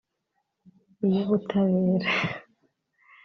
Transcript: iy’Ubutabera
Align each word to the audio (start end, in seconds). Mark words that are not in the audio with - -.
iy’Ubutabera 1.05 2.09